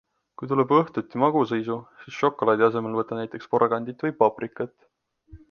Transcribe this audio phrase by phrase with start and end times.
[0.41, 4.77] Kui tuleb õhtuti magusaisu, siis šokolaadi asemel võta näiteks porgandit või paprikat.